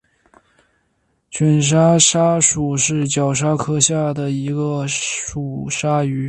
[1.29, 4.49] 卷盔鲨属是角鲨科下的一
[4.87, 6.19] 属鲨鱼。